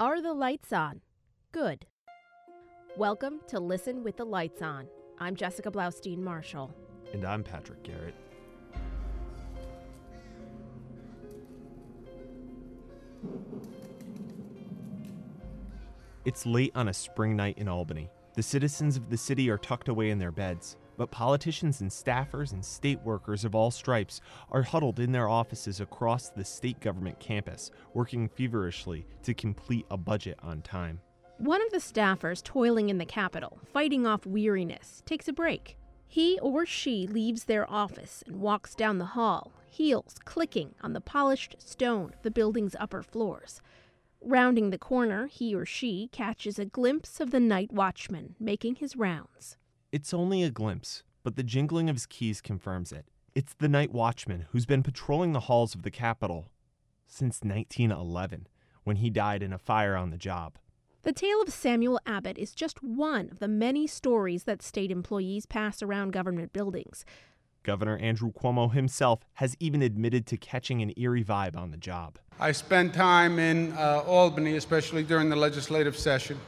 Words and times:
Are 0.00 0.22
the 0.22 0.32
lights 0.32 0.72
on? 0.72 1.00
Good. 1.50 1.84
Welcome 2.96 3.40
to 3.48 3.58
Listen 3.58 4.04
with 4.04 4.16
the 4.16 4.24
Lights 4.24 4.62
On. 4.62 4.86
I'm 5.18 5.34
Jessica 5.34 5.72
Blaustein 5.72 6.18
Marshall. 6.18 6.72
And 7.12 7.24
I'm 7.24 7.42
Patrick 7.42 7.82
Garrett. 7.82 8.14
It's 16.24 16.46
late 16.46 16.70
on 16.76 16.86
a 16.86 16.94
spring 16.94 17.34
night 17.34 17.58
in 17.58 17.66
Albany. 17.66 18.08
The 18.34 18.42
citizens 18.44 18.96
of 18.96 19.10
the 19.10 19.16
city 19.16 19.50
are 19.50 19.58
tucked 19.58 19.88
away 19.88 20.10
in 20.10 20.18
their 20.20 20.30
beds, 20.30 20.76
but 20.98 21.10
politicians 21.10 21.80
and 21.80 21.90
staffers 21.90 22.52
and 22.52 22.62
state 22.62 23.00
workers 23.02 23.44
of 23.44 23.54
all 23.54 23.70
stripes 23.70 24.20
are 24.50 24.62
huddled 24.62 25.00
in 25.00 25.12
their 25.12 25.28
offices 25.28 25.80
across 25.80 26.28
the 26.28 26.44
state 26.44 26.80
government 26.80 27.18
campus, 27.20 27.70
working 27.94 28.28
feverishly 28.28 29.06
to 29.22 29.32
complete 29.32 29.86
a 29.90 29.96
budget 29.96 30.38
on 30.42 30.60
time. 30.60 31.00
One 31.38 31.62
of 31.62 31.70
the 31.70 31.78
staffers 31.78 32.42
toiling 32.42 32.90
in 32.90 32.98
the 32.98 33.06
Capitol, 33.06 33.60
fighting 33.72 34.06
off 34.06 34.26
weariness, 34.26 35.04
takes 35.06 35.28
a 35.28 35.32
break. 35.32 35.78
He 36.08 36.36
or 36.42 36.66
she 36.66 37.06
leaves 37.06 37.44
their 37.44 37.70
office 37.70 38.24
and 38.26 38.40
walks 38.40 38.74
down 38.74 38.98
the 38.98 39.04
hall, 39.04 39.52
heels 39.70 40.16
clicking 40.24 40.74
on 40.82 40.94
the 40.94 41.00
polished 41.00 41.54
stone 41.58 42.12
of 42.12 42.22
the 42.22 42.30
building's 42.32 42.74
upper 42.80 43.04
floors. 43.04 43.60
Rounding 44.20 44.70
the 44.70 44.78
corner, 44.78 45.28
he 45.28 45.54
or 45.54 45.64
she 45.64 46.08
catches 46.10 46.58
a 46.58 46.64
glimpse 46.64 47.20
of 47.20 47.30
the 47.30 47.38
night 47.38 47.72
watchman 47.72 48.34
making 48.40 48.76
his 48.76 48.96
rounds. 48.96 49.56
It's 49.90 50.12
only 50.12 50.42
a 50.42 50.50
glimpse, 50.50 51.02
but 51.22 51.36
the 51.36 51.42
jingling 51.42 51.88
of 51.88 51.96
his 51.96 52.04
keys 52.04 52.42
confirms 52.42 52.92
it. 52.92 53.06
It's 53.34 53.54
the 53.54 53.70
night 53.70 53.90
watchman 53.90 54.44
who's 54.50 54.66
been 54.66 54.82
patrolling 54.82 55.32
the 55.32 55.40
halls 55.40 55.74
of 55.74 55.82
the 55.82 55.90
Capitol 55.90 56.50
since 57.06 57.40
1911, 57.42 58.48
when 58.84 58.96
he 58.96 59.08
died 59.08 59.42
in 59.42 59.50
a 59.50 59.58
fire 59.58 59.96
on 59.96 60.10
the 60.10 60.18
job. 60.18 60.58
The 61.04 61.12
tale 61.14 61.40
of 61.40 61.48
Samuel 61.48 61.98
Abbott 62.04 62.36
is 62.36 62.52
just 62.52 62.82
one 62.82 63.30
of 63.30 63.38
the 63.38 63.48
many 63.48 63.86
stories 63.86 64.44
that 64.44 64.60
state 64.60 64.90
employees 64.90 65.46
pass 65.46 65.82
around 65.82 66.12
government 66.12 66.52
buildings. 66.52 67.06
Governor 67.62 67.96
Andrew 67.96 68.30
Cuomo 68.30 68.70
himself 68.70 69.20
has 69.34 69.56
even 69.58 69.80
admitted 69.80 70.26
to 70.26 70.36
catching 70.36 70.82
an 70.82 70.92
eerie 70.98 71.24
vibe 71.24 71.56
on 71.56 71.70
the 71.70 71.78
job. 71.78 72.18
I 72.38 72.52
spent 72.52 72.92
time 72.92 73.38
in 73.38 73.72
uh, 73.72 74.02
Albany, 74.06 74.56
especially 74.56 75.02
during 75.02 75.30
the 75.30 75.36
legislative 75.36 75.96
session. 75.96 76.38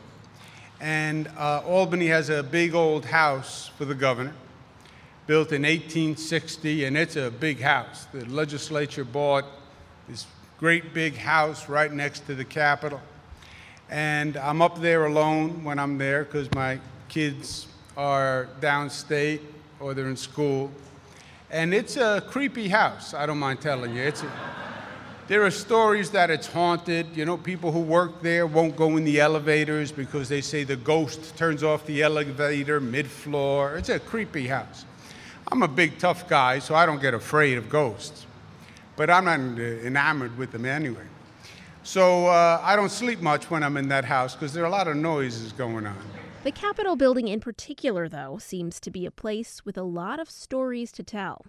And 0.81 1.28
uh, 1.36 1.62
Albany 1.67 2.06
has 2.06 2.31
a 2.31 2.42
big 2.42 2.75
old 2.75 3.05
house 3.05 3.70
for 3.77 3.84
the 3.84 3.95
governor, 3.95 4.33
built 5.27 5.53
in 5.53 5.62
1860, 5.62 6.86
and 6.86 6.97
it's 6.97 7.17
a 7.17 7.31
big 7.31 7.61
house. 7.61 8.06
The 8.12 8.25
legislature 8.25 9.05
bought 9.05 9.45
this 10.08 10.27
great 10.58 10.95
big 10.95 11.17
house 11.17 11.69
right 11.69 11.92
next 11.92 12.27
to 12.27 12.34
the 12.34 12.47
Capitol. 12.47 13.01
And 13.91 14.39
I'm 14.39 14.62
up 14.62 14.81
there 14.81 15.05
alone 15.05 15.64
when 15.64 15.78
I'm 15.78 15.98
there 15.98 16.25
because 16.25 16.51
my 16.53 16.78
kids 17.08 17.67
are 17.97 18.48
downstate 18.61 19.41
or 19.81 19.92
they're 19.92 20.08
in 20.08 20.17
school. 20.17 20.70
And 21.51 21.75
it's 21.75 21.97
a 21.98 22.23
creepy 22.27 22.69
house, 22.69 23.12
I 23.12 23.27
don't 23.27 23.39
mind 23.39 23.61
telling 23.61 23.95
you. 23.95 24.03
It's 24.03 24.23
a, 24.23 24.33
there 25.31 25.45
are 25.45 25.50
stories 25.53 26.11
that 26.11 26.28
it's 26.28 26.48
haunted. 26.48 27.06
You 27.17 27.25
know, 27.25 27.36
people 27.36 27.70
who 27.70 27.78
work 27.78 28.20
there 28.20 28.48
won't 28.48 28.75
go 28.75 28.97
in 28.97 29.05
the 29.05 29.20
elevators 29.20 29.92
because 29.92 30.28
they 30.28 30.41
say 30.41 30.64
the 30.64 30.75
ghost 30.75 31.36
turns 31.36 31.62
off 31.62 31.86
the 31.86 32.03
elevator 32.03 32.81
mid 32.81 33.06
floor. 33.06 33.77
It's 33.77 33.91
a 33.91 34.01
creepy 34.01 34.48
house. 34.48 34.84
I'm 35.53 35.62
a 35.62 35.69
big, 35.69 35.98
tough 35.98 36.28
guy, 36.28 36.58
so 36.58 36.75
I 36.75 36.84
don't 36.84 37.01
get 37.01 37.14
afraid 37.14 37.58
of 37.58 37.69
ghosts. 37.69 38.27
But 38.97 39.08
I'm 39.08 39.25
not 39.25 39.39
enamored 39.39 40.36
with 40.36 40.51
them 40.51 40.67
anyway. 40.67 41.06
So 41.84 42.27
uh, 42.27 42.61
I 42.61 42.75
don't 42.75 42.91
sleep 42.91 43.20
much 43.20 43.48
when 43.53 43.62
I'm 43.62 43.77
in 43.77 43.86
that 43.89 44.05
house 44.05 44.34
because 44.34 44.53
there 44.53 44.64
are 44.64 44.67
a 44.67 44.70
lot 44.70 44.89
of 44.89 44.97
noises 44.97 45.53
going 45.53 45.86
on. 45.86 45.97
The 46.42 46.51
Capitol 46.51 46.97
building 46.97 47.28
in 47.28 47.39
particular, 47.39 48.08
though, 48.08 48.39
seems 48.39 48.81
to 48.81 48.91
be 48.91 49.06
a 49.06 49.12
place 49.12 49.64
with 49.64 49.78
a 49.78 49.84
lot 49.84 50.19
of 50.19 50.28
stories 50.28 50.91
to 50.91 51.05
tell. 51.05 51.46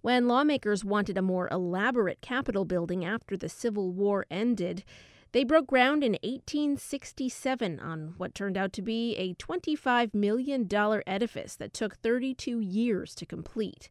When 0.00 0.28
lawmakers 0.28 0.84
wanted 0.84 1.18
a 1.18 1.22
more 1.22 1.48
elaborate 1.50 2.20
Capitol 2.20 2.64
building 2.64 3.04
after 3.04 3.36
the 3.36 3.48
Civil 3.48 3.92
War 3.92 4.26
ended, 4.30 4.84
they 5.32 5.44
broke 5.44 5.66
ground 5.66 6.02
in 6.02 6.12
1867 6.22 7.80
on 7.80 8.14
what 8.16 8.34
turned 8.34 8.56
out 8.56 8.72
to 8.74 8.82
be 8.82 9.14
a 9.16 9.34
$25 9.34 10.14
million 10.14 10.68
edifice 11.06 11.56
that 11.56 11.74
took 11.74 11.96
32 11.96 12.60
years 12.60 13.14
to 13.16 13.26
complete. 13.26 13.90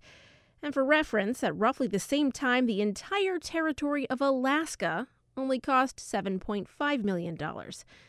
And 0.63 0.73
for 0.73 0.83
reference, 0.83 1.43
at 1.43 1.55
roughly 1.55 1.87
the 1.87 1.99
same 1.99 2.31
time, 2.31 2.65
the 2.65 2.81
entire 2.81 3.37
territory 3.37 4.09
of 4.09 4.21
Alaska 4.21 5.07
only 5.35 5.59
cost 5.59 5.97
$7.5 5.97 7.03
million. 7.03 7.37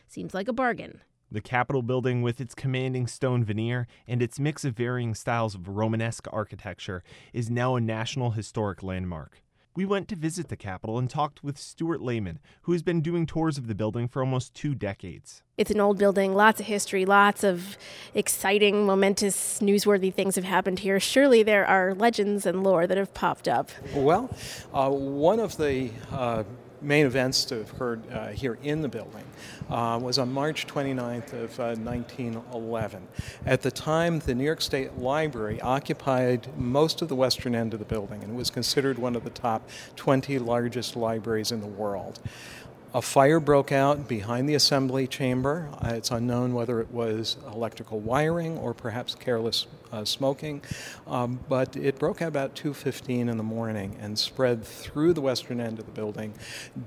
Seems 0.07 0.33
like 0.33 0.47
a 0.47 0.53
bargain. 0.53 1.01
The 1.31 1.41
Capitol 1.41 1.83
building, 1.83 2.23
with 2.23 2.41
its 2.41 2.55
commanding 2.55 3.05
stone 3.05 3.43
veneer 3.43 3.85
and 4.07 4.19
its 4.19 4.39
mix 4.39 4.65
of 4.65 4.75
varying 4.75 5.13
styles 5.13 5.53
of 5.53 5.67
Romanesque 5.67 6.27
architecture, 6.33 7.03
is 7.33 7.51
now 7.51 7.75
a 7.75 7.81
National 7.81 8.31
Historic 8.31 8.81
Landmark. 8.81 9.43
We 9.75 9.85
went 9.85 10.07
to 10.07 10.15
visit 10.15 10.47
the 10.47 10.57
Capitol 10.57 10.97
and 10.97 11.07
talked 11.07 11.43
with 11.43 11.59
Stuart 11.59 12.01
Lehman, 12.01 12.39
who 12.63 12.71
has 12.71 12.81
been 12.81 13.01
doing 13.01 13.27
tours 13.27 13.59
of 13.59 13.67
the 13.67 13.75
building 13.75 14.07
for 14.07 14.21
almost 14.21 14.55
two 14.55 14.73
decades. 14.73 15.43
It's 15.55 15.69
an 15.69 15.79
old 15.79 15.99
building, 15.99 16.33
lots 16.33 16.59
of 16.59 16.65
history, 16.65 17.05
lots 17.05 17.43
of 17.43 17.77
exciting, 18.15 18.87
momentous, 18.87 19.59
newsworthy 19.59 20.11
things 20.11 20.35
have 20.35 20.45
happened 20.45 20.79
here. 20.79 20.99
Surely 20.99 21.43
there 21.43 21.65
are 21.65 21.93
legends 21.93 22.47
and 22.47 22.63
lore 22.63 22.87
that 22.87 22.97
have 22.97 23.13
popped 23.13 23.47
up. 23.47 23.69
Well, 23.93 24.35
uh, 24.73 24.89
one 24.89 25.39
of 25.39 25.55
the 25.57 25.91
uh, 26.11 26.43
main 26.81 27.05
events 27.05 27.45
to 27.45 27.59
have 27.59 27.73
occurred 27.73 28.01
uh, 28.11 28.27
here 28.27 28.57
in 28.63 28.81
the 28.81 28.87
building 28.87 29.23
uh, 29.69 29.99
was 30.01 30.17
on 30.17 30.31
March 30.31 30.67
29th 30.67 31.33
of 31.33 31.59
uh, 31.59 31.75
1911. 31.75 33.07
At 33.45 33.61
the 33.61 33.71
time, 33.71 34.19
the 34.19 34.35
New 34.35 34.43
York 34.43 34.61
State 34.61 34.97
Library 34.97 35.59
occupied 35.61 36.47
most 36.57 37.01
of 37.01 37.09
the 37.09 37.15
western 37.15 37.55
end 37.55 37.73
of 37.73 37.79
the 37.79 37.85
building 37.85 38.23
and 38.23 38.35
was 38.35 38.49
considered 38.49 38.97
one 38.97 39.15
of 39.15 39.23
the 39.23 39.29
top 39.29 39.69
20 39.95 40.39
largest 40.39 40.95
libraries 40.95 41.51
in 41.51 41.61
the 41.61 41.67
world. 41.67 42.19
A 42.91 43.03
fire 43.03 43.39
broke 43.39 43.71
out 43.71 44.07
behind 44.07 44.49
the 44.49 44.55
assembly 44.55 45.05
chamber. 45.05 45.69
Uh, 45.79 45.89
it's 45.93 46.09
unknown 46.09 46.55
whether 46.55 46.81
it 46.81 46.89
was 46.89 47.37
electrical 47.53 47.99
wiring 47.99 48.57
or 48.57 48.73
perhaps 48.73 49.13
careless 49.13 49.67
uh, 49.91 50.05
smoking, 50.05 50.61
um, 51.07 51.39
but 51.49 51.75
it 51.75 51.97
broke 51.97 52.21
out 52.21 52.27
about 52.27 52.55
2:15 52.55 53.29
in 53.29 53.37
the 53.37 53.43
morning 53.43 53.95
and 53.99 54.17
spread 54.17 54.63
through 54.63 55.13
the 55.13 55.21
western 55.21 55.59
end 55.59 55.79
of 55.79 55.85
the 55.85 55.91
building, 55.91 56.33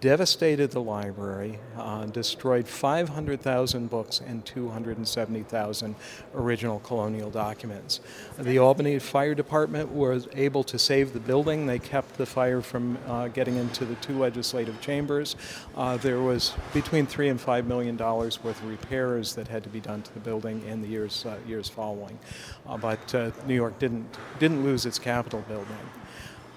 devastated 0.00 0.70
the 0.70 0.80
library, 0.80 1.58
uh, 1.78 2.06
destroyed 2.06 2.66
500,000 2.68 3.91
books 3.91 4.20
and 4.20 4.44
270,000 4.44 5.94
original 6.34 6.80
colonial 6.80 7.30
documents. 7.30 8.00
The 8.38 8.58
Albany 8.58 8.98
Fire 8.98 9.34
Department 9.34 9.91
was 9.91 10.28
able 10.34 10.64
to 10.64 10.78
save 10.78 11.12
the 11.12 11.20
building. 11.20 11.66
They 11.66 11.78
kept 11.78 12.16
the 12.18 12.26
fire 12.26 12.60
from 12.60 12.98
uh, 13.06 13.28
getting 13.28 13.56
into 13.56 13.84
the 13.84 13.94
two 13.96 14.18
legislative 14.18 14.80
chambers. 14.80 15.36
Uh, 15.76 15.91
there 15.97 16.20
was 16.20 16.54
between 16.72 17.06
three 17.06 17.28
and 17.28 17.41
five 17.41 17.66
million 17.66 17.97
dollars 17.97 18.42
worth 18.42 18.60
of 18.62 18.69
repairs 18.69 19.34
that 19.34 19.48
had 19.48 19.62
to 19.62 19.69
be 19.69 19.80
done 19.80 20.03
to 20.03 20.14
the 20.14 20.20
building 20.20 20.62
in 20.66 20.82
the 20.82 20.88
years 20.88 21.25
uh, 21.26 21.36
years 21.47 21.69
following. 21.69 22.19
Uh, 22.66 22.76
but 22.76 23.14
uh, 23.14 23.30
New 23.47 23.54
York 23.54 23.78
didn't 23.78 24.06
didn't 24.38 24.64
lose 24.64 24.86
its 24.86 24.98
Capitol 24.98 25.44
building. 25.48 25.76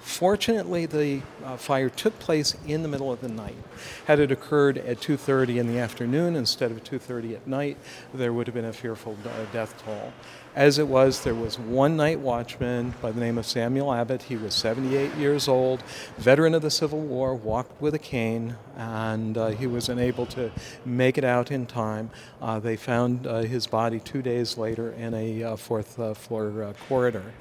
Fortunately, 0.06 0.86
the 0.86 1.24
uh, 1.44 1.58
fire 1.58 1.90
took 1.90 2.18
place 2.20 2.56
in 2.68 2.84
the 2.84 2.88
middle 2.88 3.12
of 3.12 3.22
the 3.22 3.28
night. 3.28 3.58
Had 4.06 4.20
it 4.20 4.32
occurred 4.32 4.78
at 4.78 5.02
2:30 5.02 5.58
in 5.58 5.68
the 5.68 5.80
afternoon 5.80 6.36
instead 6.36 6.70
of 6.70 6.84
2:30 6.84 7.34
at 7.34 7.48
night, 7.48 7.78
there 8.14 8.32
would 8.32 8.46
have 8.46 8.54
been 8.54 8.66
a 8.66 8.72
fearful 8.72 9.18
uh, 9.26 9.52
death 9.52 9.74
toll. 9.84 10.14
As 10.56 10.78
it 10.78 10.88
was, 10.88 11.24
there 11.24 11.34
was 11.34 11.58
one 11.58 11.98
night 11.98 12.20
watchman 12.20 12.94
by 13.02 13.12
the 13.12 13.20
name 13.20 13.40
of 13.40 13.48
Samuel 13.48 13.92
Abbott. 13.92 14.22
He 14.22 14.38
was 14.38 14.54
78 14.54 15.16
years 15.16 15.48
old, 15.48 15.82
veteran 16.18 16.54
of 16.54 16.62
the 16.62 16.72
Civil 16.72 17.02
War, 17.02 17.34
walked 17.34 17.82
with 17.82 17.96
a 17.96 18.00
cane, 18.00 18.56
and 18.78 19.38
uh, 19.38 19.48
he 19.48 19.66
was 19.66 19.90
unable 19.90 20.28
to 20.28 20.52
make 20.86 21.18
it 21.18 21.26
out 21.26 21.52
in 21.52 21.66
time. 21.66 22.12
Uh, 22.42 22.60
they 22.60 22.78
found 22.78 23.26
uh, 23.26 23.40
his 23.40 23.66
body 23.66 24.00
two 24.00 24.22
days 24.22 24.56
later 24.56 24.92
in 24.92 25.16
a 25.16 25.44
uh, 25.44 25.56
fourth 25.56 25.96
floor 26.18 26.74
corridor. 26.88 27.34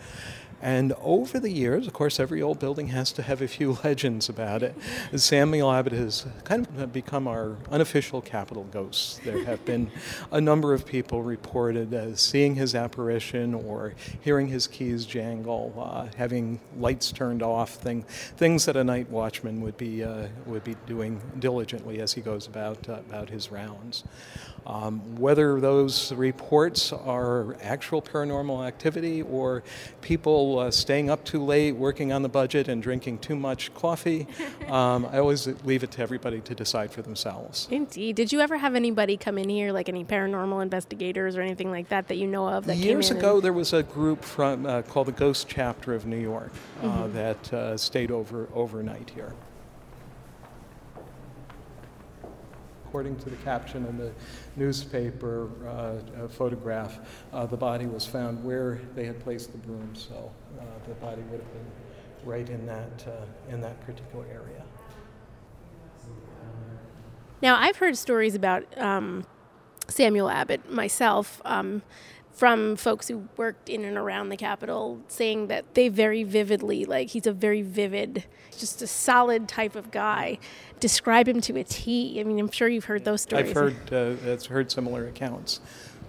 And 0.65 0.95
over 1.03 1.39
the 1.39 1.51
years, 1.51 1.87
of 1.87 1.93
course, 1.93 2.19
every 2.19 2.41
old 2.41 2.59
building 2.59 2.89
has 2.89 3.13
to 3.13 3.23
have 3.23 3.43
a 3.43 3.47
few 3.47 3.77
legends 3.85 4.31
about 4.31 4.63
it. 4.63 4.75
Samuel 5.15 5.71
Abbott 5.71 5.93
has 5.93 6.25
kind 6.45 6.67
of 6.79 6.91
become 6.91 7.29
our 7.29 7.59
unofficial 7.71 8.23
Capitol 8.23 8.65
ghost. 8.73 9.23
There 9.25 9.45
have 9.45 9.63
been 9.67 9.91
a 10.33 10.41
number 10.41 10.73
of 10.73 10.87
people 10.87 11.23
reported 11.23 11.93
as 11.93 12.23
seeing 12.23 12.55
his 12.55 12.75
apparition 12.75 13.53
or 13.53 13.93
hearing 14.23 14.47
his 14.47 14.67
keys 14.67 15.05
jangle, 15.05 15.75
uh, 15.79 16.07
having 16.17 16.59
lights 16.79 17.13
turned 17.13 17.43
off, 17.43 17.75
thing, 17.75 18.03
things 18.39 18.65
that 18.65 18.75
a 18.75 18.85
night 18.85 19.11
watchman 19.11 19.61
would 19.61 19.77
be, 19.77 20.03
uh, 20.03 20.29
would 20.47 20.65
be 20.65 20.77
doing 20.87 21.21
diligently 21.41 22.01
as 22.01 22.15
he 22.15 22.23
goes 22.23 22.47
about, 22.47 22.89
uh, 22.89 22.95
about 23.07 23.29
his 23.29 23.53
rounds. 23.53 24.03
Um, 24.67 25.17
whether 25.17 25.61
those 25.61 26.11
reports 26.13 26.91
are 26.91 27.55
actual 27.61 28.01
paranormal 28.01 28.67
activity 28.67 29.21
or 29.21 29.63
people 30.01 30.54
people 30.55 30.67
uh, 30.67 30.71
staying 30.71 31.11
up 31.11 31.25
too 31.25 31.43
late, 31.45 31.73
working 31.73 32.13
on 32.13 32.23
the 32.23 32.29
budget, 32.29 32.69
and 32.69 32.83
drinking 32.83 33.19
too 33.19 33.37
much 33.37 33.73
coffee. 33.75 34.27
Um, 34.65 35.05
I 35.13 35.19
always 35.19 35.47
leave 35.65 35.83
it 35.85 35.91
to 35.93 36.03
everybody 36.03 36.41
to 36.41 36.55
decide 36.55 36.91
for 36.91 37.03
themselves. 37.03 37.69
Indeed. 37.71 38.17
Did 38.17 38.33
you 38.33 38.41
ever 38.41 38.57
have 38.57 38.75
anybody 38.75 39.19
come 39.19 39.37
in 39.37 39.49
here, 39.51 39.73
like 39.73 39.91
any 39.91 40.05
paranormal 40.07 40.63
investigators 40.63 41.37
or 41.37 41.43
anything 41.43 41.71
like 41.71 41.91
that, 41.91 42.09
that 42.09 42.17
you 42.17 42.27
know 42.27 42.49
of? 42.49 42.65
That 42.65 42.79
Years 42.79 43.09
came 43.09 43.19
in 43.19 43.23
ago, 43.23 43.35
and- 43.37 43.45
there 43.45 43.53
was 43.53 43.75
a 43.75 43.83
group 43.83 44.25
from 44.25 44.65
uh, 44.65 44.81
called 44.83 45.09
the 45.09 45.13
Ghost 45.13 45.49
Chapter 45.49 45.93
of 45.93 46.07
New 46.07 46.17
York 46.19 46.51
uh, 46.83 46.87
Mm-hmm. 46.87 47.13
that 47.13 47.53
uh, 47.53 47.77
stayed 47.77 48.11
over 48.11 48.49
overnight 48.55 49.11
here. 49.11 49.35
According 52.87 53.17
to 53.19 53.31
the 53.31 53.37
caption 53.37 53.85
in 53.87 53.99
the 53.99 54.13
newspaper 54.57 55.51
uh, 55.69 56.27
photograph, 56.29 57.01
uh, 57.35 57.45
the 57.45 57.57
body 57.57 57.87
was 57.87 58.07
found 58.07 58.43
where 58.43 58.81
they 58.95 59.05
had 59.05 59.21
placed 59.21 59.53
the 59.53 59.59
broom, 59.59 59.91
so 59.95 60.33
the 60.89 60.95
body 60.95 61.23
would 61.31 61.41
have 61.41 61.53
been 61.53 61.71
right 62.25 62.49
in 62.49 62.67
that 62.67 63.05
uh, 63.07 63.53
in 63.53 63.61
that 63.61 63.81
particular 63.87 64.25
area. 64.27 64.63
Now, 67.43 67.57
I've 67.57 67.77
heard 67.77 67.97
stories 67.99 68.35
about 68.35 68.65
um, 68.79 69.27
Samuel 69.89 70.31
Abbott 70.31 70.71
myself 70.73 71.43
um, 71.45 71.83
from 72.33 72.75
folks 72.75 73.09
who 73.09 73.29
worked 73.37 73.69
in 73.69 73.85
and 73.85 73.99
around 73.99 74.31
the 74.31 74.37
Capitol 74.37 75.01
saying 75.09 75.49
that 75.49 75.75
they 75.75 75.89
very 75.89 76.25
vividly, 76.25 76.87
like, 76.87 77.11
he's 77.11 77.27
a 77.27 77.33
very 77.33 77.61
vivid, 77.61 78.25
just 78.57 78.81
a 78.81 78.87
solid 78.87 79.47
type 79.47 79.77
of 79.77 79.91
guy. 79.91 80.39
Describe 80.81 81.29
him 81.29 81.41
to 81.43 81.59
a 81.59 81.65
T. 81.65 82.19
I 82.19 82.25
mean, 82.25 82.39
I'm 82.39 82.51
sure 82.51 82.67
you've 82.67 82.87
heard 82.87 83.05
those 83.05 83.23
stories. 83.23 83.51
I've 83.51 83.55
heard 83.55 83.93
uh, 83.93 84.15
that's 84.25 84.47
heard 84.47 84.73
similar 84.73 85.07
accounts. 85.07 85.61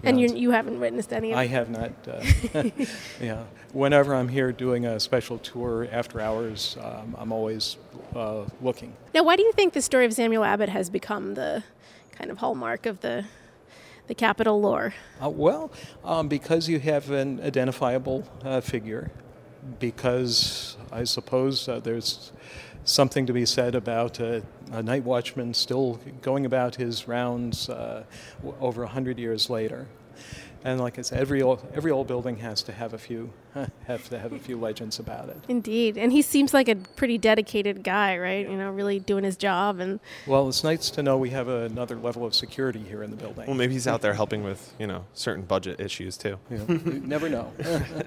And 0.02 0.20
you, 0.20 0.34
you 0.34 0.50
haven't 0.50 0.78
witnessed 0.78 1.12
any 1.12 1.32
of 1.32 1.38
I 1.38 1.46
have 1.46 1.68
not. 1.68 1.92
Uh, 2.06 2.22
yeah. 3.20 3.44
Whenever 3.72 4.14
I'm 4.14 4.28
here 4.28 4.52
doing 4.52 4.86
a 4.86 5.00
special 5.00 5.38
tour 5.38 5.88
after 5.90 6.20
hours, 6.20 6.76
um, 6.80 7.16
I'm 7.18 7.32
always 7.32 7.76
uh, 8.14 8.44
looking. 8.60 8.94
Now, 9.14 9.24
why 9.24 9.36
do 9.36 9.42
you 9.42 9.52
think 9.52 9.72
the 9.72 9.82
story 9.82 10.06
of 10.06 10.12
Samuel 10.12 10.44
Abbott 10.44 10.68
has 10.68 10.90
become 10.90 11.34
the 11.34 11.64
kind 12.12 12.30
of 12.30 12.38
hallmark 12.38 12.86
of 12.86 13.00
the 13.00 13.24
the 14.06 14.14
Capitol 14.14 14.60
lore? 14.60 14.94
Uh, 15.22 15.28
well, 15.28 15.70
um, 16.04 16.28
because 16.28 16.68
you 16.68 16.78
have 16.78 17.10
an 17.10 17.40
identifiable 17.40 18.24
uh, 18.44 18.60
figure, 18.60 19.10
because 19.80 20.76
I 20.92 21.04
suppose 21.04 21.68
uh, 21.68 21.80
there's 21.80 22.32
something 22.86 23.26
to 23.26 23.32
be 23.32 23.44
said 23.44 23.74
about 23.74 24.20
uh, 24.20 24.40
a 24.70 24.82
night 24.82 25.02
watchman 25.02 25.52
still 25.52 26.00
going 26.22 26.46
about 26.46 26.76
his 26.76 27.06
rounds 27.08 27.68
uh, 27.68 28.04
over 28.60 28.84
a 28.84 28.88
hundred 28.88 29.18
years 29.18 29.50
later. 29.50 29.86
And 30.64 30.80
like 30.80 30.98
I 30.98 31.02
said, 31.02 31.20
every 31.20 31.42
old, 31.42 31.64
every 31.74 31.90
old 31.90 32.06
building 32.06 32.36
has 32.38 32.62
to 32.64 32.72
have 32.72 32.92
a 32.92 32.98
few 32.98 33.30
have 33.86 34.08
to 34.10 34.18
have 34.18 34.32
a 34.32 34.38
few 34.38 34.58
legends 34.58 34.98
about 34.98 35.28
it. 35.28 35.36
Indeed, 35.48 35.96
and 35.96 36.12
he 36.12 36.22
seems 36.22 36.52
like 36.52 36.68
a 36.68 36.74
pretty 36.74 37.18
dedicated 37.18 37.82
guy, 37.82 38.18
right? 38.18 38.48
You 38.48 38.56
know, 38.56 38.70
really 38.70 38.98
doing 38.98 39.24
his 39.24 39.36
job 39.36 39.78
and 39.80 40.00
Well, 40.26 40.48
it's 40.48 40.64
nice 40.64 40.90
to 40.90 41.02
know 41.02 41.16
we 41.16 41.30
have 41.30 41.48
another 41.48 41.96
level 41.96 42.24
of 42.24 42.34
security 42.34 42.80
here 42.80 43.02
in 43.02 43.10
the 43.10 43.16
building. 43.16 43.46
Well, 43.46 43.56
maybe 43.56 43.74
he's 43.74 43.86
out 43.86 44.02
there 44.02 44.14
helping 44.14 44.42
with 44.42 44.74
you 44.78 44.86
know 44.86 45.04
certain 45.14 45.44
budget 45.44 45.80
issues 45.80 46.16
too. 46.16 46.38
You 46.50 46.64
you 46.68 47.00
never 47.04 47.28
know. 47.28 47.52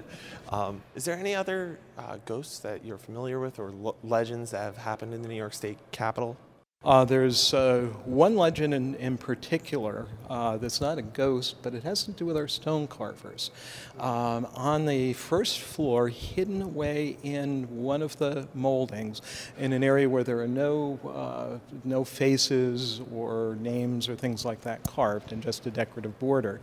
Um, 0.50 0.82
is 0.96 1.04
there 1.04 1.16
any 1.16 1.32
other 1.36 1.78
uh, 1.96 2.18
ghosts 2.26 2.58
that 2.60 2.84
you're 2.84 2.98
familiar 2.98 3.38
with 3.38 3.60
or 3.60 3.70
lo- 3.70 3.94
legends 4.02 4.50
that 4.50 4.62
have 4.62 4.78
happened 4.78 5.14
in 5.14 5.22
the 5.22 5.28
New 5.28 5.36
York 5.36 5.54
State 5.54 5.78
Capitol? 5.92 6.36
Uh, 6.82 7.04
there's 7.04 7.52
uh, 7.52 7.82
one 8.06 8.36
legend 8.36 8.72
in, 8.72 8.94
in 8.94 9.18
particular 9.18 10.06
uh, 10.30 10.56
that's 10.56 10.80
not 10.80 10.96
a 10.96 11.02
ghost, 11.02 11.56
but 11.60 11.74
it 11.74 11.82
has 11.82 12.04
to 12.04 12.10
do 12.12 12.24
with 12.24 12.38
our 12.38 12.48
stone 12.48 12.86
carvers. 12.86 13.50
Um, 13.98 14.48
on 14.54 14.86
the 14.86 15.12
first 15.12 15.60
floor, 15.60 16.08
hidden 16.08 16.62
away 16.62 17.18
in 17.22 17.64
one 17.64 18.00
of 18.00 18.16
the 18.16 18.48
moldings, 18.54 19.20
in 19.58 19.74
an 19.74 19.84
area 19.84 20.08
where 20.08 20.24
there 20.24 20.40
are 20.40 20.48
no, 20.48 20.98
uh, 21.06 21.76
no 21.84 22.02
faces 22.02 23.02
or 23.12 23.58
names 23.60 24.08
or 24.08 24.16
things 24.16 24.46
like 24.46 24.62
that 24.62 24.82
carved, 24.84 25.32
and 25.32 25.42
just 25.42 25.66
a 25.66 25.70
decorative 25.70 26.18
border, 26.18 26.62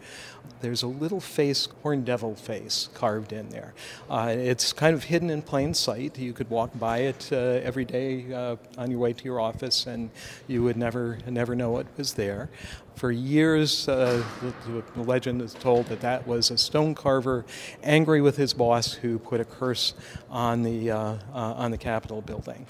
there's 0.62 0.82
a 0.82 0.88
little 0.88 1.20
face, 1.20 1.68
horned 1.84 2.06
devil 2.06 2.34
face, 2.34 2.90
carved 2.96 3.34
in 3.34 3.50
there. 3.50 3.76
Uh, 4.10 4.34
it's 4.36 4.74
kind 4.74 4.96
of 4.96 5.04
hidden 5.04 5.30
in 5.30 5.44
plain 5.44 5.76
sight. 5.76 6.18
You 6.18 6.34
could 6.34 6.50
walk 6.50 6.72
by 6.80 7.00
it 7.00 7.30
uh, 7.32 7.36
every 7.36 7.86
day 7.86 8.34
on 8.34 8.90
your 8.90 9.00
way 9.00 9.14
to 9.14 9.24
your 9.24 9.40
office, 9.40 9.86
and 9.86 10.07
you 10.48 10.64
would 10.64 10.78
never 10.78 11.18
never 11.28 11.56
know 11.56 11.78
it 11.78 11.88
was 11.98 12.14
there. 12.14 12.50
For 12.96 13.12
years, 13.12 13.88
uh, 13.88 14.24
the, 14.42 14.84
the 14.96 15.02
legend 15.04 15.42
is 15.44 15.54
told 15.54 15.86
that 15.88 16.02
that 16.02 16.26
was 16.26 16.50
a 16.50 16.58
stone 16.58 16.96
carver 16.96 17.46
angry 17.84 18.22
with 18.22 18.38
his 18.38 18.54
boss 18.54 18.94
who 18.94 19.20
put 19.20 19.40
a 19.40 19.46
curse 19.46 19.94
on 20.30 20.64
the 20.64 20.92
uh, 20.92 21.00
uh, 21.00 21.18
on 21.34 21.72
the 21.72 21.78
Capitol 21.78 22.22
building. 22.22 22.66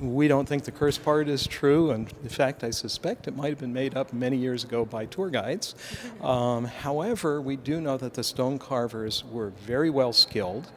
We 0.00 0.28
don't 0.28 0.48
think 0.48 0.62
the 0.62 0.70
curse 0.70 0.96
part 0.96 1.28
is 1.28 1.46
true, 1.46 1.90
and 1.90 2.10
in 2.22 2.28
fact, 2.28 2.62
I 2.62 2.70
suspect 2.70 3.26
it 3.26 3.36
might 3.36 3.48
have 3.48 3.58
been 3.58 3.72
made 3.72 3.96
up 3.96 4.12
many 4.12 4.36
years 4.36 4.62
ago 4.62 4.84
by 4.84 5.06
tour 5.06 5.28
guides. 5.28 5.74
Um, 6.22 6.66
however, 6.66 7.40
we 7.42 7.56
do 7.56 7.80
know 7.80 7.96
that 7.96 8.14
the 8.14 8.22
stone 8.22 8.60
carvers 8.60 9.24
were 9.24 9.50
very 9.66 9.90
well 9.90 10.12
skilled. 10.12 10.70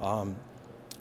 Um, 0.00 0.34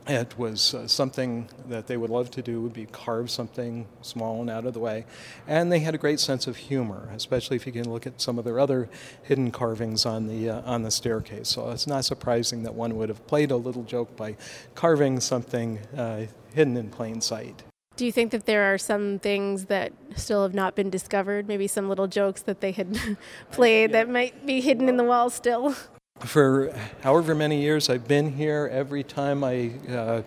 it 0.07 0.37
was 0.37 0.73
uh, 0.73 0.87
something 0.87 1.49
that 1.67 1.87
they 1.87 1.97
would 1.97 2.09
love 2.09 2.29
to 2.31 2.41
do 2.41 2.61
would 2.61 2.73
be 2.73 2.85
carve 2.87 3.31
something 3.31 3.87
small 4.01 4.41
and 4.41 4.49
out 4.49 4.65
of 4.65 4.73
the 4.73 4.79
way 4.79 5.05
and 5.47 5.71
they 5.71 5.79
had 5.79 5.95
a 5.95 5.97
great 5.97 6.19
sense 6.19 6.47
of 6.47 6.57
humor 6.57 7.09
especially 7.15 7.55
if 7.55 7.65
you 7.65 7.71
can 7.71 7.89
look 7.89 8.05
at 8.05 8.19
some 8.19 8.37
of 8.37 8.45
their 8.45 8.59
other 8.59 8.89
hidden 9.23 9.51
carvings 9.51 10.05
on 10.05 10.27
the 10.27 10.49
uh, 10.49 10.61
on 10.61 10.83
the 10.83 10.91
staircase 10.91 11.49
so 11.49 11.69
it's 11.71 11.87
not 11.87 12.03
surprising 12.03 12.63
that 12.63 12.73
one 12.73 12.97
would 12.97 13.09
have 13.09 13.25
played 13.27 13.51
a 13.51 13.57
little 13.57 13.83
joke 13.83 14.15
by 14.15 14.35
carving 14.75 15.19
something 15.19 15.79
uh, 15.95 16.25
hidden 16.53 16.75
in 16.75 16.89
plain 16.89 17.21
sight 17.21 17.63
do 17.95 18.07
you 18.07 18.11
think 18.11 18.31
that 18.31 18.45
there 18.45 18.73
are 18.73 18.77
some 18.79 19.19
things 19.19 19.65
that 19.65 19.93
still 20.15 20.41
have 20.41 20.55
not 20.55 20.75
been 20.75 20.89
discovered? 20.89 21.47
Maybe 21.47 21.67
some 21.67 21.89
little 21.89 22.07
jokes 22.07 22.41
that 22.41 22.59
they 22.59 22.71
had 22.71 22.97
played 23.51 23.91
that 23.91 24.09
might 24.09 24.47
be 24.47 24.61
hidden 24.61 24.89
in 24.89 24.97
the 24.97 25.03
wall 25.03 25.29
still? 25.29 25.75
for 26.19 26.73
however 27.01 27.35
many 27.35 27.61
years 27.61 27.89
I've 27.89 28.07
been 28.07 28.31
here, 28.33 28.69
every 28.71 29.03
time 29.03 29.43
I 29.43 29.71
uh, 29.89 30.21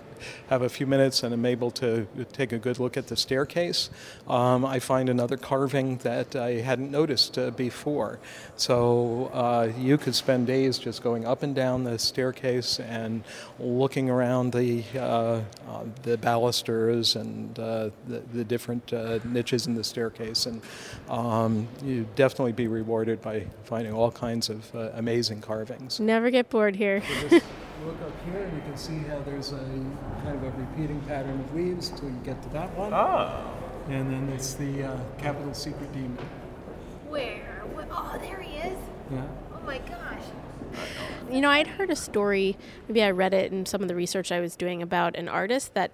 have 0.49 0.63
a 0.63 0.69
few 0.69 0.87
minutes 0.87 1.23
and 1.23 1.33
am 1.33 1.45
able 1.45 1.71
to 1.73 2.07
take 2.33 2.53
a 2.53 2.59
good 2.59 2.79
look 2.79 2.97
at 2.97 3.07
the 3.09 3.17
staircase, 3.17 3.91
um, 4.29 4.65
I 4.65 4.79
find 4.79 5.09
another 5.09 5.37
carving 5.37 5.99
that 5.99 6.37
I 6.37 6.61
hadn't 6.61 6.91
noticed 6.91 7.39
uh, 7.39 7.51
before. 7.51 8.19
So 8.57 9.31
uh, 9.33 9.73
you 9.79 9.99
could 9.99 10.15
spend 10.15 10.47
days 10.47 10.79
just 10.79 11.03
going 11.03 11.27
up 11.27 11.43
and 11.43 11.55
down 11.55 11.85
the 11.85 11.99
staircase 11.99 12.81
and 12.81 13.25
looking 13.59 14.11
around 14.11 14.53
the 14.53 14.85
uh, 14.95 15.41
uh, 15.69 15.85
the 16.03 16.17
balusters 16.19 17.17
and 17.17 17.59
uh, 17.59 17.91
the, 18.07 18.23
the 18.33 18.45
different 18.45 18.93
uh, 18.93 19.19
niches 19.25 19.67
in 19.67 19.75
the 19.75 19.85
staircase, 19.85 20.47
and 20.47 20.61
um, 21.09 21.69
you'd 21.85 22.15
definitely 22.15 22.53
be 22.53 22.69
rewarded 22.69 23.21
by 23.21 23.47
finding 23.65 23.93
all 23.93 24.11
kinds 24.11 24.49
of 24.49 24.75
uh, 24.75 24.90
amazing 24.95 25.40
carvings. 25.40 26.00
Never 26.00 26.31
get 26.31 26.50
bored 26.50 26.76
here. 26.76 27.02
Look 27.85 28.00
up 28.02 28.12
here, 28.25 28.42
and 28.42 28.56
you 28.56 28.62
can 28.62 28.76
see 28.76 28.99
how 29.09 29.21
there's 29.21 29.52
a 29.52 29.59
kind 30.25 30.37
of 30.37 30.42
a 30.42 30.50
repeating 30.59 31.00
pattern 31.02 31.40
of 31.40 31.54
leaves 31.54 31.90
till 31.90 32.09
you 32.09 32.21
get 32.25 32.42
to 32.42 32.49
that 32.50 32.75
one. 32.76 32.92
Oh. 32.92 33.52
And 33.88 34.11
then 34.11 34.28
it's 34.30 34.54
the 34.54 34.85
uh, 34.85 34.99
Capitol 35.18 35.54
secret 35.54 35.92
demon. 35.92 36.18
Where? 37.09 37.62
Oh, 37.90 38.18
there 38.21 38.40
he 38.40 38.56
is. 38.56 38.78
Yeah. 39.11 39.26
Oh 39.54 39.61
my 39.64 39.78
gosh. 39.78 40.23
You 41.30 41.40
know, 41.40 41.50
I'd 41.50 41.66
heard 41.66 41.90
a 41.90 41.97
story, 41.97 42.56
maybe 42.88 43.02
I 43.02 43.11
read 43.11 43.33
it 43.33 43.52
in 43.52 43.66
some 43.66 43.83
of 43.83 43.88
the 43.88 43.95
research 43.95 44.33
I 44.33 44.40
was 44.40 44.56
doing 44.56 44.83
about 44.83 45.16
an 45.16 45.28
artist 45.28 45.75
that 45.75 45.92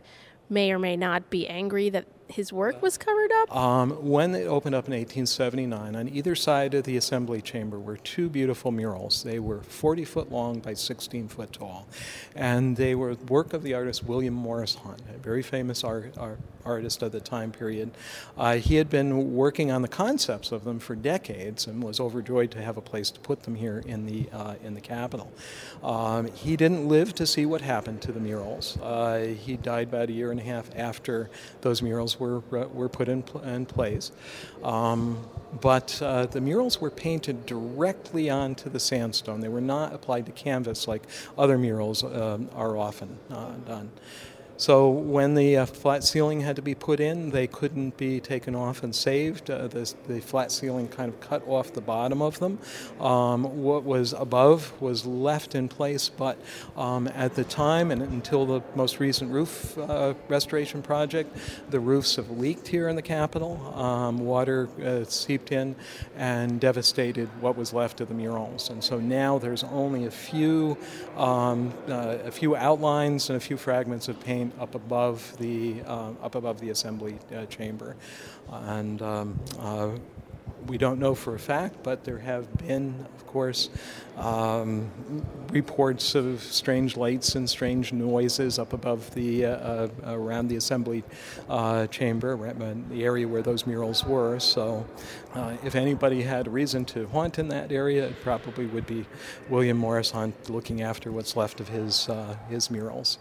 may 0.48 0.72
or 0.72 0.78
may 0.78 0.96
not 0.96 1.30
be 1.30 1.48
angry 1.48 1.90
that 1.90 2.06
his 2.32 2.52
work 2.52 2.82
was 2.82 2.98
covered 2.98 3.30
up. 3.32 3.54
Um, 3.54 3.90
when 4.08 4.34
it 4.34 4.46
opened 4.46 4.74
up 4.74 4.86
in 4.86 4.92
1879, 4.92 5.94
on 5.94 6.08
either 6.08 6.34
side 6.34 6.74
of 6.74 6.84
the 6.84 6.96
assembly 6.96 7.40
chamber 7.40 7.78
were 7.78 7.98
two 7.98 8.28
beautiful 8.28 8.72
murals. 8.72 9.22
They 9.22 9.38
were 9.38 9.60
40 9.62 10.04
foot 10.04 10.32
long 10.32 10.60
by 10.60 10.74
16 10.74 11.28
foot 11.28 11.52
tall, 11.52 11.86
and 12.34 12.76
they 12.76 12.94
were 12.94 13.14
work 13.28 13.52
of 13.52 13.62
the 13.62 13.74
artist 13.74 14.04
William 14.04 14.34
Morris 14.34 14.76
Hunt, 14.76 15.02
a 15.14 15.18
very 15.18 15.42
famous 15.42 15.84
art, 15.84 16.16
art, 16.18 16.38
artist 16.64 17.02
of 17.02 17.12
the 17.12 17.20
time 17.20 17.50
period. 17.50 17.90
Uh, 18.36 18.56
he 18.56 18.76
had 18.76 18.88
been 18.88 19.34
working 19.34 19.70
on 19.70 19.82
the 19.82 19.88
concepts 19.88 20.52
of 20.52 20.64
them 20.64 20.78
for 20.78 20.94
decades 20.94 21.66
and 21.66 21.82
was 21.82 22.00
overjoyed 22.00 22.50
to 22.52 22.62
have 22.62 22.76
a 22.76 22.80
place 22.80 23.10
to 23.10 23.20
put 23.20 23.42
them 23.42 23.54
here 23.54 23.82
in 23.86 24.06
the 24.06 24.28
uh, 24.32 24.54
in 24.62 24.74
the 24.74 24.80
Capitol. 24.80 25.32
Um, 25.82 26.26
he 26.32 26.56
didn't 26.56 26.88
live 26.88 27.14
to 27.16 27.26
see 27.26 27.46
what 27.46 27.60
happened 27.60 28.02
to 28.02 28.12
the 28.12 28.20
murals. 28.20 28.78
Uh, 28.80 29.34
he 29.38 29.56
died 29.56 29.88
about 29.88 30.08
a 30.08 30.12
year 30.12 30.30
and 30.30 30.40
a 30.40 30.42
half 30.42 30.70
after 30.76 31.30
those 31.60 31.82
murals 31.82 32.18
were 32.22 32.42
uh, 32.52 32.68
were 32.68 32.88
put 32.88 33.08
in, 33.08 33.24
in 33.44 33.66
place. 33.66 34.12
Um, 34.62 35.02
but 35.60 36.00
uh, 36.00 36.26
the 36.26 36.40
murals 36.40 36.80
were 36.80 36.90
painted 36.90 37.44
directly 37.46 38.30
onto 38.30 38.70
the 38.70 38.80
sandstone. 38.80 39.40
They 39.40 39.48
were 39.48 39.60
not 39.60 39.92
applied 39.92 40.24
to 40.26 40.32
canvas 40.32 40.88
like 40.88 41.02
other 41.36 41.58
murals 41.58 42.04
um, 42.04 42.48
are 42.54 42.76
often 42.76 43.18
uh, 43.30 43.50
done. 43.66 43.90
So 44.62 44.88
when 44.90 45.35
the 45.35 45.57
uh, 45.57 45.66
flat 45.66 46.04
ceiling 46.04 46.42
had 46.42 46.54
to 46.54 46.62
be 46.62 46.76
put 46.76 47.00
in, 47.00 47.31
they 47.31 47.49
couldn't 47.49 47.97
be 47.97 48.21
taken 48.21 48.54
off 48.54 48.85
and 48.85 48.95
saved. 48.95 49.50
Uh, 49.50 49.66
the, 49.66 49.92
the, 50.07 50.21
flat 50.21 50.52
ceiling 50.52 50.87
kind 50.87 51.12
of 51.12 51.19
cut 51.19 51.42
off 51.49 51.73
the 51.73 51.81
bottom 51.81 52.23
of 52.23 52.38
them. 52.38 52.61
Um, 53.00 53.64
what 53.64 53.83
was 53.83 54.12
above 54.12 54.81
was 54.81 55.04
left 55.04 55.57
in 55.57 55.66
place, 55.69 56.09
but 56.09 56.38
um, 56.76 57.09
at 57.09 57.35
the 57.35 57.42
time 57.42 57.90
and 57.90 58.02
until 58.02 58.47
the 58.47 58.62
most 58.76 59.00
recent 59.00 59.33
roof 59.33 59.76
uh, 59.78 60.14
restoration 60.28 60.81
project, 60.81 61.37
the 61.71 61.81
roofs 61.81 62.14
have 62.14 62.31
leaked 62.31 62.69
here 62.69 62.87
in 62.87 62.95
the 62.95 63.02
Capitol. 63.02 63.61
Um, 63.75 64.19
water 64.19 64.69
uh, 64.81 65.02
seeped 65.02 65.50
in 65.50 65.75
and 66.16 66.61
devastated 66.61 67.28
what 67.40 67.57
was 67.57 67.73
left 67.73 68.00
of 68.00 68.07
the 68.07 68.14
murals. 68.14 68.71
And 68.71 68.85
so 68.85 69.00
now 69.00 69.38
there's 69.38 69.64
only 69.64 70.07
a 70.07 70.11
few, 70.12 70.78
um, 71.16 71.75
uh, 71.88 72.19
a 72.25 72.31
few 72.31 72.54
outlines 72.54 73.28
and 73.28 73.37
a 73.37 73.40
few 73.40 73.57
fragments 73.57 74.07
of 74.07 74.21
paint 74.21 74.51
up 74.59 74.75
above 74.75 75.37
the 75.38 75.82
uh, 75.87 76.12
up 76.23 76.35
above 76.35 76.61
the 76.61 76.71
assembly 76.71 77.18
uh, 77.35 77.47
chamber, 77.47 77.97
and 78.50 79.02
um, 79.02 79.40
uh, 79.59 79.90
we 80.66 80.78
don't 80.78 80.99
know 80.99 81.14
for 81.14 81.35
a 81.35 81.38
fact, 81.38 81.82
but 81.82 82.04
there 82.04 82.18
have 82.18 82.56
been, 82.59 83.06
of 83.16 83.26
course, 83.26 83.68
um, 84.16 84.90
reports 85.50 86.14
of 86.14 86.40
strange 86.42 86.97
lights 86.97 87.35
and 87.35 87.49
strange 87.49 87.92
noises 87.92 88.59
up 88.59 88.73
above 88.73 89.12
the 89.14 89.47
uh, 89.47 89.50
uh, 89.50 89.88
around 90.06 90.49
the 90.49 90.56
assembly 90.56 91.02
uh, 91.49 91.87
chamber, 91.88 92.37
the 92.90 93.04
area 93.04 93.26
where 93.26 93.42
those 93.42 93.66
murals 93.66 94.04
were. 94.04 94.38
So, 94.38 94.87
if 95.64 95.75
anybody 95.75 96.23
had 96.23 96.47
reason 96.52 96.85
to 96.87 97.06
haunt 97.09 97.38
in 97.38 97.49
that 97.49 97.73
area, 97.73 98.06
it 98.06 98.21
probably 98.23 98.66
would 98.66 98.87
be 98.87 99.06
William 99.49 99.76
Morris 99.76 100.11
Hunt 100.11 100.50
looking 100.50 100.82
after 100.82 101.11
what's 101.11 101.37
left 101.37 101.61
of 101.61 101.68
his 101.68 102.09
his 102.49 102.71
murals. 102.71 103.18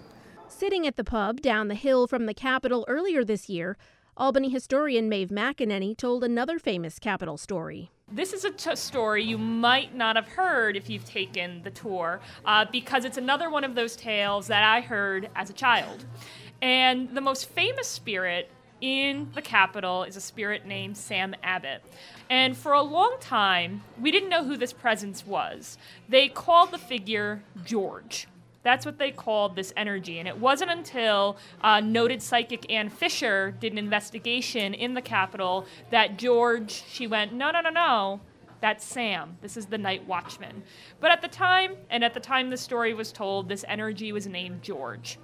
Sitting 0.62 0.86
at 0.86 0.96
the 0.96 1.04
pub 1.04 1.42
down 1.42 1.70
the 1.70 1.74
hill 1.74 2.06
from 2.06 2.28
the 2.28 2.36
Capitol 2.36 2.86
earlier 2.88 3.24
this 3.24 3.50
year, 3.50 3.78
Albany 4.16 4.48
historian 4.48 5.10
Maeve 5.10 5.30
McEnany 5.30 5.98
told 5.98 6.24
another 6.24 6.60
famous 6.60 7.00
Capitol 7.00 7.36
story. 7.36 7.90
This 8.12 8.32
is 8.32 8.46
a 8.46 8.52
t- 8.52 8.76
story 8.76 9.24
you 9.24 9.40
might 9.40 9.96
not 9.96 10.16
have 10.16 10.28
heard 10.28 10.78
if 10.78 10.88
you've 10.88 11.04
taken 11.04 11.64
the 11.64 11.72
tour, 11.72 12.22
uh, 12.46 12.66
because 12.72 13.06
it's 13.06 13.18
another 13.18 13.50
one 13.50 13.64
of 13.64 13.74
those 13.74 13.96
tales 13.96 14.46
that 14.50 14.62
I 14.62 14.82
heard 14.82 15.32
as 15.36 15.50
a 15.50 15.54
child. 15.54 16.06
And 16.62 17.18
the 17.18 17.22
most 17.22 17.50
famous 17.50 17.88
spirit 17.88 18.48
in 18.82 19.32
the 19.34 19.42
Capitol 19.42 20.04
is 20.04 20.16
a 20.16 20.22
spirit 20.22 20.68
named 20.68 20.96
Sam 20.96 21.34
Abbott. 21.42 21.82
And 22.30 22.56
for 22.56 22.74
a 22.74 22.84
long 22.84 23.16
time, 23.20 23.82
we 24.00 24.12
didn't 24.12 24.30
know 24.30 24.44
who 24.44 24.58
this 24.58 24.74
presence 24.74 25.26
was. 25.26 25.80
They 26.08 26.28
called 26.28 26.70
the 26.70 26.78
figure 26.78 27.42
George. 27.66 28.28
That's 28.64 28.86
what 28.86 29.00
they 29.00 29.12
called 29.12 29.56
this 29.56 29.74
energy. 29.76 30.20
And 30.20 30.28
it 30.28 30.38
wasn't 30.38 30.72
until 30.72 31.38
uh, 31.62 31.80
noted 31.80 32.22
psychic 32.22 32.72
Ann 32.72 32.90
Fisher 32.90 33.56
did 33.60 33.72
an 33.72 33.78
investigation 33.78 34.74
in 34.74 34.94
the 34.94 35.02
Capitol 35.02 35.66
that 35.90 36.18
George, 36.18 36.84
she 36.88 37.08
went, 37.08 37.34
no, 37.34 37.52
no, 37.52 37.62
no, 37.62 37.70
no. 37.70 38.22
That's 38.62 38.86
Sam. 38.86 39.38
This 39.42 39.58
is 39.58 39.66
the 39.66 39.80
night 39.80 40.08
watchman. 40.08 40.62
But 41.00 41.10
at 41.10 41.24
the 41.24 41.28
time, 41.28 41.76
and 41.90 42.04
at 42.04 42.14
the 42.14 42.20
time 42.20 42.52
the 42.52 42.58
story 42.58 42.94
was 42.94 43.12
told, 43.12 43.50
this 43.50 43.66
energy 43.68 44.12
was 44.12 44.28
named 44.28 44.62
George. 44.62 45.18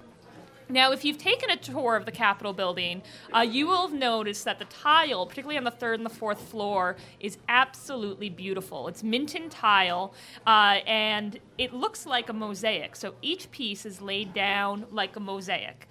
Now, 0.70 0.92
if 0.92 1.02
you've 1.02 1.16
taken 1.16 1.48
a 1.50 1.56
tour 1.56 1.96
of 1.96 2.04
the 2.04 2.12
Capitol 2.12 2.52
building, 2.52 3.00
uh, 3.34 3.40
you 3.40 3.66
will 3.66 3.88
have 3.88 3.98
noticed 3.98 4.44
that 4.44 4.58
the 4.58 4.66
tile, 4.66 5.24
particularly 5.24 5.56
on 5.56 5.64
the 5.64 5.70
third 5.70 5.98
and 5.98 6.04
the 6.04 6.14
fourth 6.14 6.42
floor, 6.42 6.96
is 7.20 7.38
absolutely 7.48 8.28
beautiful. 8.28 8.86
It's 8.86 9.02
Minton 9.02 9.48
tile, 9.48 10.12
uh, 10.46 10.80
and 10.86 11.38
it 11.56 11.72
looks 11.72 12.04
like 12.04 12.28
a 12.28 12.34
mosaic. 12.34 12.96
So 12.96 13.14
each 13.22 13.50
piece 13.50 13.86
is 13.86 14.02
laid 14.02 14.34
down 14.34 14.84
like 14.90 15.16
a 15.16 15.20
mosaic 15.20 15.88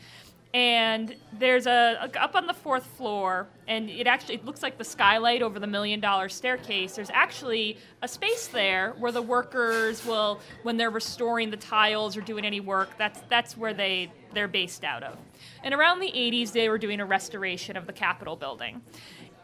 and 0.53 1.15
there's 1.33 1.67
a, 1.67 2.09
a, 2.13 2.21
up 2.21 2.35
on 2.35 2.47
the 2.47 2.53
fourth 2.53 2.85
floor 2.85 3.47
and 3.67 3.89
it 3.89 4.07
actually 4.07 4.35
it 4.35 4.45
looks 4.45 4.63
like 4.63 4.77
the 4.77 4.83
skylight 4.83 5.41
over 5.41 5.59
the 5.59 5.67
million 5.67 5.99
dollar 5.99 6.29
staircase. 6.29 6.95
There's 6.95 7.09
actually 7.11 7.77
a 8.01 8.07
space 8.07 8.47
there 8.47 8.93
where 8.97 9.11
the 9.11 9.21
workers 9.21 10.05
will 10.05 10.39
when 10.63 10.77
they're 10.77 10.89
restoring 10.89 11.51
the 11.51 11.57
tiles 11.57 12.15
or 12.15 12.21
doing 12.21 12.45
any 12.45 12.59
work 12.59 12.89
that's 12.97 13.19
that's 13.29 13.57
where 13.57 13.73
they 13.73 14.11
they're 14.33 14.47
based 14.47 14.83
out 14.83 15.03
of. 15.03 15.17
And 15.63 15.73
around 15.73 15.99
the 15.99 16.11
80s 16.11 16.51
they 16.51 16.69
were 16.69 16.77
doing 16.77 16.99
a 17.01 17.05
restoration 17.05 17.75
of 17.75 17.85
the 17.85 17.93
capitol 17.93 18.35
building 18.35 18.81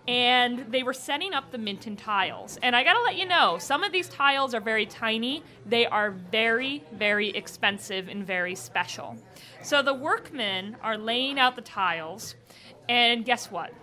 and 0.07 0.65
they 0.69 0.83
were 0.83 0.93
setting 0.93 1.33
up 1.33 1.51
the 1.51 1.57
Minton 1.57 1.95
tiles. 1.95 2.60
And 2.62 2.75
I 2.75 2.83
gotta 2.83 3.01
let 3.01 3.15
you 3.15 3.25
know, 3.25 3.57
some 3.57 3.83
of 3.83 3.91
these 3.91 4.10
tiles 4.10 4.53
are 4.53 4.60
very 4.60 4.86
tiny. 4.86 5.43
They 5.65 5.86
are 5.86 6.12
very, 6.12 6.83
very 6.93 7.29
expensive 7.29 8.10
and 8.10 8.25
very 8.25 8.55
special. 8.55 9.17
So 9.62 9.81
the 9.81 9.93
workmen 9.93 10.75
are 10.81 10.98
laying 10.98 11.39
out 11.39 11.55
the 11.55 11.62
tiles, 11.62 12.36
and 12.89 13.24
guess 13.24 13.50
what? 13.50 13.74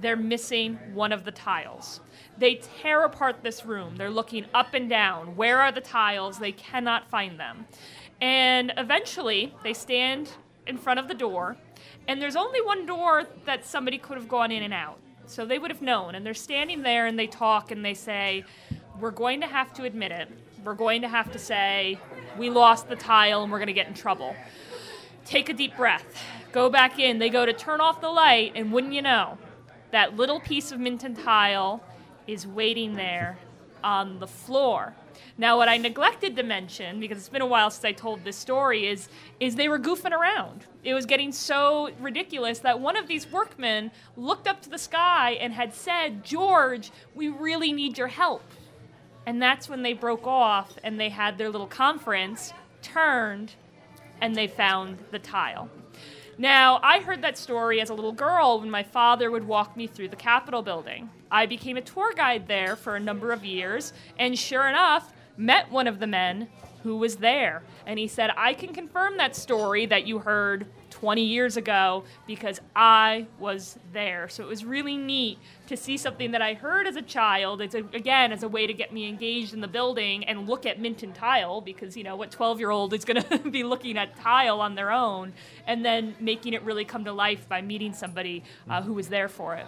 They're 0.00 0.16
missing 0.16 0.78
one 0.94 1.12
of 1.12 1.24
the 1.24 1.32
tiles. 1.32 2.00
They 2.38 2.54
tear 2.54 3.04
apart 3.04 3.42
this 3.42 3.66
room. 3.66 3.96
They're 3.96 4.10
looking 4.10 4.46
up 4.54 4.72
and 4.72 4.88
down. 4.88 5.36
Where 5.36 5.60
are 5.60 5.72
the 5.72 5.80
tiles? 5.80 6.38
They 6.38 6.52
cannot 6.52 7.10
find 7.10 7.38
them. 7.38 7.66
And 8.20 8.72
eventually, 8.76 9.54
they 9.62 9.74
stand 9.74 10.30
in 10.66 10.78
front 10.78 10.98
of 11.00 11.08
the 11.08 11.14
door, 11.14 11.56
and 12.06 12.22
there's 12.22 12.36
only 12.36 12.62
one 12.62 12.86
door 12.86 13.24
that 13.44 13.66
somebody 13.66 13.98
could 13.98 14.16
have 14.16 14.28
gone 14.28 14.50
in 14.50 14.62
and 14.62 14.72
out 14.72 14.98
so 15.28 15.44
they 15.44 15.58
would 15.58 15.70
have 15.70 15.82
known. 15.82 16.14
And 16.14 16.24
they're 16.24 16.34
standing 16.34 16.82
there 16.82 17.06
and 17.06 17.18
they 17.18 17.26
talk 17.26 17.70
and 17.70 17.84
they 17.84 17.94
say, 17.94 18.44
We're 19.00 19.10
going 19.10 19.40
to 19.42 19.46
have 19.46 19.72
to 19.74 19.84
admit 19.84 20.10
it. 20.10 20.28
We're 20.64 20.74
going 20.74 21.02
to 21.02 21.08
have 21.08 21.30
to 21.32 21.38
say, 21.38 21.98
We 22.36 22.50
lost 22.50 22.88
the 22.88 22.96
tile 22.96 23.42
and 23.42 23.52
we're 23.52 23.58
going 23.58 23.68
to 23.68 23.72
get 23.72 23.86
in 23.86 23.94
trouble. 23.94 24.34
Take 25.24 25.48
a 25.48 25.52
deep 25.52 25.76
breath. 25.76 26.24
Go 26.52 26.70
back 26.70 26.98
in. 26.98 27.18
They 27.18 27.28
go 27.28 27.44
to 27.44 27.52
turn 27.52 27.82
off 27.82 28.00
the 28.00 28.08
light, 28.08 28.52
and 28.54 28.72
wouldn't 28.72 28.94
you 28.94 29.02
know, 29.02 29.36
that 29.90 30.16
little 30.16 30.40
piece 30.40 30.72
of 30.72 30.80
Minton 30.80 31.14
tile 31.14 31.82
is 32.26 32.46
waiting 32.46 32.94
there 32.94 33.38
on 33.84 34.20
the 34.20 34.26
floor. 34.26 34.94
Now, 35.36 35.56
what 35.56 35.68
I 35.68 35.76
neglected 35.76 36.36
to 36.36 36.42
mention, 36.42 37.00
because 37.00 37.18
it's 37.18 37.28
been 37.28 37.42
a 37.42 37.46
while 37.46 37.70
since 37.70 37.84
I 37.84 37.92
told 37.92 38.24
this 38.24 38.36
story, 38.36 38.86
is 38.88 39.08
is 39.40 39.54
they 39.54 39.68
were 39.68 39.78
goofing 39.78 40.12
around. 40.12 40.66
It 40.84 40.94
was 40.94 41.06
getting 41.06 41.32
so 41.32 41.90
ridiculous 42.00 42.60
that 42.60 42.80
one 42.80 42.96
of 42.96 43.06
these 43.06 43.30
workmen 43.30 43.90
looked 44.16 44.46
up 44.46 44.62
to 44.62 44.70
the 44.70 44.78
sky 44.78 45.32
and 45.32 45.52
had 45.52 45.74
said, 45.74 46.24
"George, 46.24 46.90
we 47.14 47.28
really 47.28 47.72
need 47.72 47.98
your 47.98 48.08
help." 48.08 48.42
And 49.26 49.42
that's 49.42 49.68
when 49.68 49.82
they 49.82 49.92
broke 49.92 50.26
off 50.26 50.78
and 50.82 50.98
they 50.98 51.10
had 51.10 51.36
their 51.36 51.50
little 51.50 51.66
conference, 51.66 52.52
turned, 52.80 53.52
and 54.20 54.34
they 54.34 54.46
found 54.46 54.98
the 55.10 55.18
tile. 55.18 55.68
Now, 56.40 56.78
I 56.84 57.00
heard 57.00 57.22
that 57.22 57.36
story 57.36 57.80
as 57.80 57.90
a 57.90 57.94
little 57.94 58.12
girl 58.12 58.60
when 58.60 58.70
my 58.70 58.84
father 58.84 59.28
would 59.28 59.44
walk 59.44 59.76
me 59.76 59.88
through 59.88 60.10
the 60.10 60.16
Capitol 60.16 60.62
building. 60.62 61.10
I 61.32 61.46
became 61.46 61.76
a 61.76 61.82
tour 61.82 62.12
guide 62.14 62.46
there 62.46 62.76
for 62.76 62.94
a 62.94 63.00
number 63.00 63.32
of 63.32 63.44
years, 63.44 63.92
and 64.20 64.38
sure 64.38 64.68
enough, 64.68 65.12
met 65.36 65.68
one 65.68 65.88
of 65.88 65.98
the 65.98 66.06
men 66.06 66.48
who 66.84 66.96
was 66.96 67.16
there. 67.16 67.64
And 67.86 67.98
he 67.98 68.06
said, 68.06 68.30
I 68.36 68.54
can 68.54 68.72
confirm 68.72 69.16
that 69.16 69.34
story 69.34 69.84
that 69.86 70.06
you 70.06 70.20
heard 70.20 70.68
20 71.00 71.22
years 71.22 71.56
ago 71.56 72.04
because 72.26 72.60
I 72.74 73.26
was 73.38 73.78
there. 73.92 74.28
So 74.28 74.42
it 74.42 74.48
was 74.48 74.64
really 74.64 74.96
neat 74.96 75.38
to 75.68 75.76
see 75.76 75.96
something 75.96 76.32
that 76.32 76.42
I 76.42 76.54
heard 76.54 76.88
as 76.88 76.96
a 76.96 77.02
child. 77.02 77.60
It's 77.60 77.74
a, 77.74 77.84
again 77.92 78.32
as 78.32 78.42
a 78.42 78.48
way 78.48 78.66
to 78.66 78.74
get 78.74 78.92
me 78.92 79.08
engaged 79.08 79.54
in 79.54 79.60
the 79.60 79.68
building 79.68 80.24
and 80.24 80.48
look 80.48 80.66
at 80.66 80.80
Minton 80.80 81.12
tile 81.12 81.60
because 81.60 81.96
you 81.96 82.02
know 82.02 82.16
what 82.16 82.32
12 82.32 82.58
year 82.58 82.70
old 82.70 82.92
is 82.92 83.04
going 83.04 83.22
to 83.30 83.50
be 83.50 83.62
looking 83.62 83.96
at 83.96 84.16
tile 84.16 84.60
on 84.60 84.74
their 84.74 84.90
own, 84.90 85.32
and 85.66 85.84
then 85.84 86.16
making 86.18 86.52
it 86.52 86.62
really 86.62 86.84
come 86.84 87.04
to 87.04 87.12
life 87.12 87.48
by 87.48 87.62
meeting 87.62 87.92
somebody 87.92 88.42
uh, 88.68 88.82
who 88.82 88.92
was 88.92 89.08
there 89.08 89.28
for 89.28 89.54
it. 89.54 89.66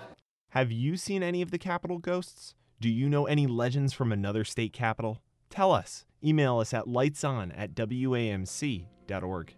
Have 0.50 0.72
you 0.72 0.96
seen 0.96 1.22
any 1.22 1.42
of 1.42 1.52
the 1.52 1.58
Capitol 1.58 1.98
ghosts? 1.98 2.54
Do 2.80 2.88
you 2.88 3.08
know 3.08 3.26
any 3.26 3.46
legends 3.46 3.92
from 3.92 4.10
another 4.10 4.42
state 4.42 4.72
capital? 4.72 5.20
Tell 5.48 5.70
us. 5.70 6.06
Email 6.24 6.58
us 6.58 6.74
at 6.74 6.88
lightson 6.88 7.52
at 7.52 7.74
wamc.org. 7.74 9.54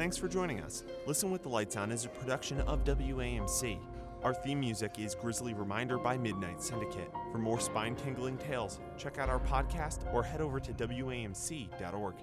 Thanks 0.00 0.16
for 0.16 0.28
joining 0.28 0.60
us. 0.60 0.82
Listen 1.06 1.30
with 1.30 1.42
the 1.42 1.50
Lights 1.50 1.76
On 1.76 1.92
is 1.92 2.06
a 2.06 2.08
production 2.08 2.62
of 2.62 2.84
WAMC. 2.84 3.78
Our 4.22 4.32
theme 4.32 4.60
music 4.60 4.98
is 4.98 5.14
Grizzly 5.14 5.52
Reminder 5.52 5.98
by 5.98 6.16
Midnight 6.16 6.62
Syndicate. 6.62 7.12
For 7.30 7.36
more 7.36 7.60
spine 7.60 7.94
tingling 7.96 8.38
tales, 8.38 8.80
check 8.96 9.18
out 9.18 9.28
our 9.28 9.40
podcast 9.40 10.10
or 10.14 10.22
head 10.22 10.40
over 10.40 10.58
to 10.58 10.72
WAMC.org. 10.72 12.14